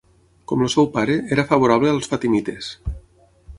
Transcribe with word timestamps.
Com 0.51 0.63
el 0.67 0.71
seu 0.75 0.87
pare, 0.95 1.17
era 1.37 1.45
favorable 1.53 1.93
als 1.97 2.11
fatimites. 2.15 2.75